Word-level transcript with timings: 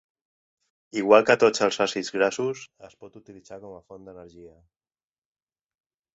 Igual 1.01 1.25
que 1.27 1.35
tots 1.43 1.63
els 1.67 1.77
àcids 1.85 2.09
grassos, 2.15 2.65
es 2.89 2.97
pot 3.05 3.21
utilitzar 3.21 3.61
com 3.67 3.77
a 3.77 3.83
font 3.93 4.09
d'energia. 4.09 4.59